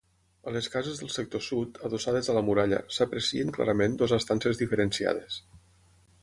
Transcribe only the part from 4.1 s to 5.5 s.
estances diferenciades.